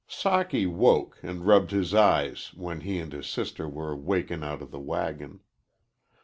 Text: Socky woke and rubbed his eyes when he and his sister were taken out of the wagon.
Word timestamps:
Socky 0.09 0.65
woke 0.67 1.19
and 1.21 1.45
rubbed 1.45 1.69
his 1.69 1.93
eyes 1.93 2.55
when 2.55 2.81
he 2.81 2.97
and 2.97 3.13
his 3.13 3.27
sister 3.27 3.69
were 3.69 3.95
taken 3.95 4.43
out 4.43 4.63
of 4.63 4.71
the 4.71 4.79
wagon. 4.79 5.41